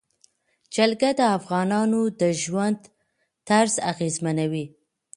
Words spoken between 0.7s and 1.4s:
جلګه د